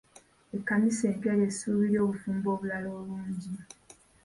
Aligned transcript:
Ekkanisa 0.55 1.03
empya 1.11 1.33
ly'essuubi 1.39 1.85
ly'obufumbo 1.91 2.47
obulala 2.55 2.89
obungi. 2.99 3.53